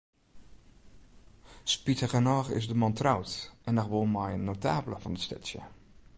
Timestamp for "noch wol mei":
3.75-4.31